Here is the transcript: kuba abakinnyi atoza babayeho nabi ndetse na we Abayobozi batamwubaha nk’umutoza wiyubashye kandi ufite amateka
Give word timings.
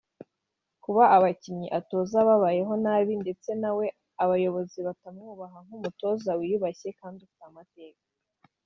kuba 0.83 1.03
abakinnyi 1.15 1.67
atoza 1.79 2.17
babayeho 2.27 2.73
nabi 2.83 3.13
ndetse 3.23 3.49
na 3.61 3.71
we 3.77 3.85
Abayobozi 4.23 4.79
batamwubaha 4.87 5.57
nk’umutoza 5.65 6.31
wiyubashye 6.39 6.89
kandi 6.99 7.19
ufite 7.27 7.43
amateka 7.51 8.03